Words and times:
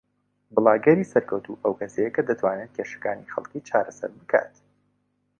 بڵاگەری 0.53 1.09
سەرکەوتوو 1.11 1.61
ئەو 1.63 1.73
کەسەیە 1.79 2.09
کە 2.15 2.21
دەتوانێت 2.29 2.71
کێشەکانی 2.77 3.31
خەڵکی 3.33 3.65
چارەسەر 3.67 4.11
بکات 4.19 4.53